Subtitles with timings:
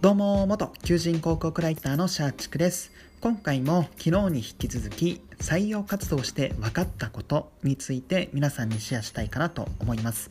[0.00, 2.90] どうも元求人広告ライターのシャーチクです。
[3.20, 10.30] 今回も昨日に引き続き採用活動して分かったことについて皆さんにシェアしたいかなと思います。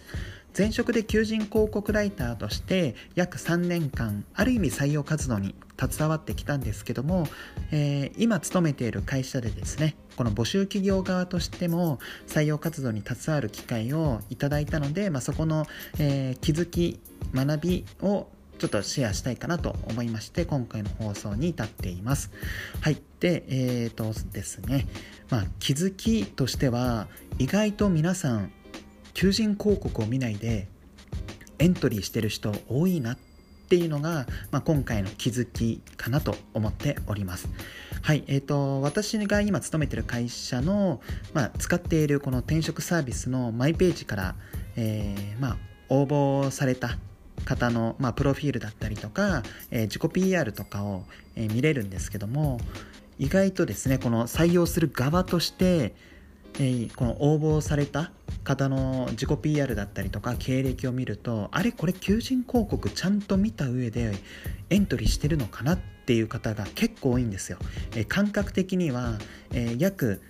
[0.58, 7.28] 前職で求人広告ライターとして約3年間ある意味採用活動に携わってきたんですけども、
[7.72, 15.68] えー、今勤めている会社でですねこの募集企業側としても採用活動に携わる機会をいただいたので、まあ、そこの、
[16.00, 17.00] えー、気づき
[17.36, 18.26] 学びを
[18.60, 22.32] ちょっとシェアしたいかなと思いまして今回の放送に至っています。
[22.82, 23.02] はい。
[23.20, 24.88] でえーとですね。
[25.30, 28.52] まあ気づきとしては意外と皆さん
[29.14, 30.68] 求人広告を見ないで
[31.58, 33.18] エントリーしてる人多いなっ
[33.70, 37.48] ていうのが、まあ、今回の気づきかなと思っております。
[38.02, 41.02] はい、えーと、私が今勤めてる会社の、
[41.34, 44.36] まあ、使っているこの転職サービスのマイページから、
[44.76, 45.58] えー、まあ、
[45.90, 46.98] 応募された
[47.46, 51.04] 方の、まあ、プロフィールだったりとか、えー、自己 PR とかを、
[51.36, 52.60] えー、見れるんですけども
[53.18, 55.94] 意外とですねこの採用する側として、
[56.56, 58.12] えー、この応募された
[58.44, 64.14] 方の自己 PR だったりとか経歴を見るとあれこれ求人広告ちゃんと見た上で
[64.70, 67.60] エントリーしてるのかなっていう方が結構多いんですよ。
[67.96, 69.20] え感覚的には、
[69.54, 70.24] え約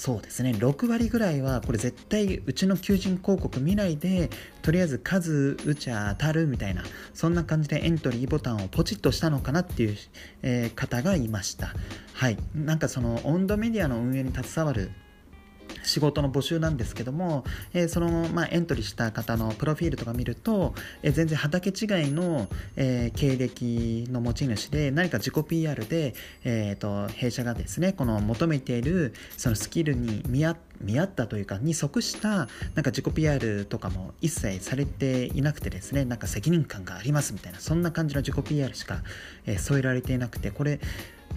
[0.00, 0.52] そうですね。
[0.52, 4.30] 6割ぐらいはこれ絶対うちの求人広告見ないで
[4.62, 9.96] とりあえず数打ちゃ当たるみたいなそんな感じでエントリーボタンをポチッとしたのかなっていう、
[10.40, 11.74] えー、方がいました。
[12.14, 12.38] はい。
[12.54, 14.90] なんかその温度メディアの運営に携わる
[15.82, 26.14] 仕事の募集なんですけども、えー、その、まあ、エントリーした方のプロフィールとか見ると、えー、全然畑違いの、えー、経歴の持ち主で何か自己 PR で、
[26.44, 32.46] えーと、弊社がですねこの求めているそのスキルに見合見合ったというかに即したなん
[32.82, 39.02] か自己 PR とかも一切されていなくてですねなんか責任感がありますみたいなそんな感じの自己 PR しか、
[39.46, 40.80] え添えられていなくてこれ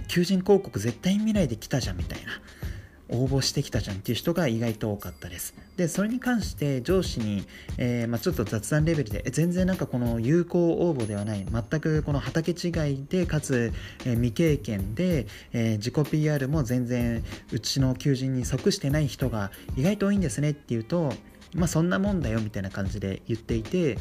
[0.08, 2.32] 求人広告絶対見ないで来たじゃんみたいな
[3.14, 5.54] 応募してきたじゃんっていう人が意外と多かったです。
[5.78, 7.46] で、それに関して上司に、
[7.78, 13.72] えー、まあ、ちょっと雑談レベルで、全然なんかこの有効応募ではない、全くこの畑違いで、かつ、
[14.06, 21.14] えー、未経験で、えー、自己 PR も全然うちの求人に即してない人が意外と多いんですねっていうと、
[21.56, 23.98] まあそんなもんだよみたいな感じで言っていて、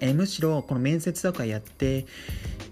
[0.00, 2.06] えむしろこの面接とかやって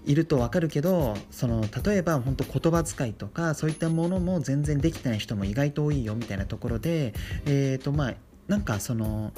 [0.05, 7.13] いると分かるけどその例えば本当言葉遣いとかそういったものも全然できてない人も意外と多いよみたいなところで
[7.45, 8.13] えっ、ー、とまあ
[8.47, 9.31] なんかその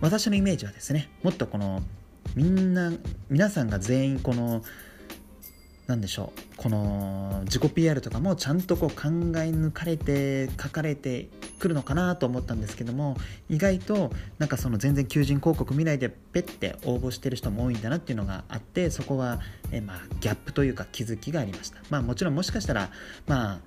[0.00, 1.82] 私のイメージはですねもっとこの
[2.36, 2.92] みんな
[3.28, 4.62] 皆さんが全員この
[5.86, 6.56] 何でしょう。
[6.56, 11.28] この自己 PR とかもちゃんとこう考え抜かれて書かれて
[11.58, 13.16] くるのかなと思ったんですけども
[13.50, 19.40] 意外となんかその全然求人広告見ないでペッて応募してる人も多いんだなっていうのがあってそこは
[19.72, 21.78] えまあギャップというか気づきがありました。
[21.90, 22.90] まあもちろんもしかしたら
[23.26, 23.60] まあ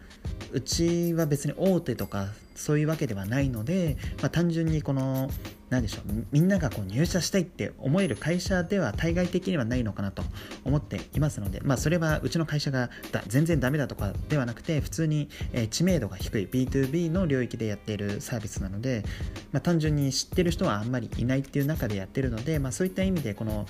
[0.51, 5.29] うちは別に大手とかそういうわけではないので、まあ、単純にこの
[5.69, 10.23] 何でしょうみんながこう入社したいって思える会社では対外的にはないのかなと
[10.63, 12.89] 思っていますので、まあ、それはうちの会社が
[13.27, 19.03] 全然ダメだとかではなくて普通に、え知名度が低い B2B の領域でやっているサービスなので、
[19.51, 23.65] まあ、単純に知ってる人はあんまりいないっていう中でやってるので、まあ、そういった意味でこの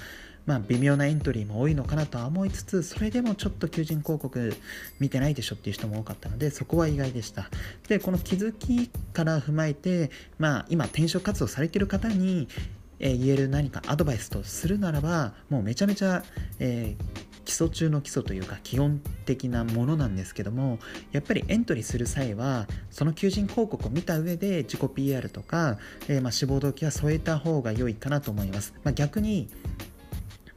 [0.47, 4.55] まあ、微妙なエントリーも多いのかなとは思いつつそれでもちょっと求人広告
[4.99, 7.49] 見てないでしょっていう人も多かったのでそこは意外でした。
[7.87, 10.09] でこの気づきから踏まえて、
[10.39, 12.47] まあ、今転職活動されている方に
[12.99, 16.23] え言える何かアドバイスとするならばもうめちゃめちゃ、
[16.59, 20.79] えー基礎中の基礎というか基本的なものなんですけども
[21.13, 25.77] やっぱりエントリーする際はその求人広告を見た上で自己 PR とか、
[26.09, 29.47] えー、まあ志望動機は添えた方が良いかなと思います、まあ、逆に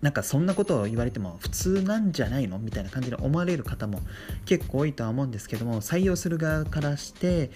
[0.03, 4.01] なんかそんなことを言われても普通なんじゃないのみたいな感じで思われる方も
[4.47, 7.51] 結構多いとは思うんですけども採用する側からして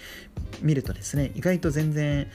[0.61, 2.27] 見るとですね意外と全然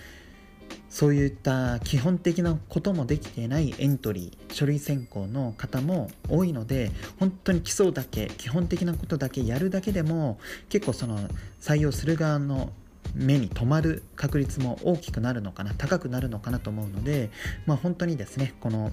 [0.89, 6.91] そういった基本的なこともできていないエントリー書類選考の方も多いので
[7.21, 11.29] 本当に基礎だけ基本的なことだけやるだけでも結構その
[11.61, 12.73] 採用する側の
[13.15, 17.31] 目に留まる確率も大きくなるのかな高くなるのかなと思うので
[17.67, 18.91] まあ本当にですねこの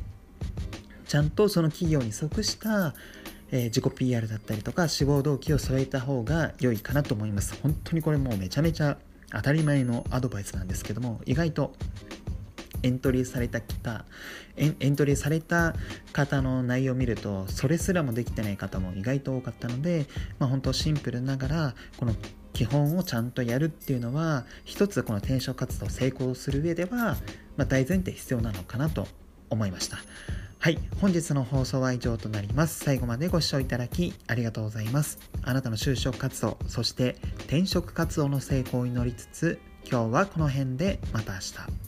[1.08, 2.94] ちゃんとその企業に即した、
[3.52, 8.98] えー、自己 PR だったりとか志望動機を添えた方が良いかなと思います本当にこれもうめちゃめちゃ
[9.32, 11.74] 当たり前のアドバイスなんですけども意外と
[12.84, 14.06] エントリーされたた
[14.56, 15.74] エントリーされた
[16.14, 20.06] 方の内容を見るとそれすらもできてない方も意外と多かったので、
[20.40, 22.14] まあ、本当シンプルながらこの
[22.54, 27.18] 基本をちゃんとやるっていうのは一つこの転職活動を成功する上では、
[27.56, 29.08] まあ、大前提必要なのかなと
[29.50, 29.98] 思いました。
[30.60, 30.80] はい。
[31.00, 32.84] 本日の放送は以上となります。
[32.84, 35.20] 最後までご視聴いただきありがとうございます。
[35.44, 39.60] あなたの就職活動そして転職活動の成功を祈りつつ
[39.90, 41.87] 今日はこの辺でまた明日。